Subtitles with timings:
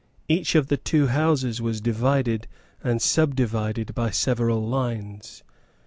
[0.27, 2.47] Each of the two Houses was divided
[2.83, 5.43] and subdivided by several lines.